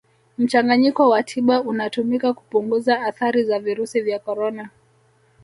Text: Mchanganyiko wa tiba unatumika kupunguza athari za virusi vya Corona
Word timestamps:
Mchanganyiko 0.37 1.09
wa 1.09 1.23
tiba 1.23 1.61
unatumika 1.61 2.33
kupunguza 2.33 3.01
athari 3.01 3.43
za 3.43 3.59
virusi 3.59 4.01
vya 4.01 4.19
Corona 4.19 4.69